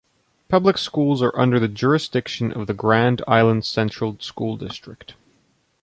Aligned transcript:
Public 0.49 0.79
schools 0.79 1.21
are 1.21 1.37
under 1.39 1.59
the 1.59 1.67
jurisdiction 1.67 2.51
of 2.51 2.65
the 2.65 2.73
Grand 2.73 3.21
Island 3.27 3.65
Central 3.67 4.17
School 4.19 4.57
District. 4.57 5.13